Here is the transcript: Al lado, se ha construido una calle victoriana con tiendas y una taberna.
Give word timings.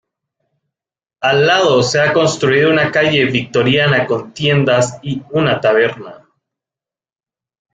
Al 1.21 1.45
lado, 1.45 1.83
se 1.83 2.01
ha 2.01 2.11
construido 2.11 2.71
una 2.71 2.91
calle 2.91 3.25
victoriana 3.25 4.07
con 4.07 4.33
tiendas 4.33 4.97
y 5.03 5.21
una 5.29 5.61
taberna. 5.61 6.27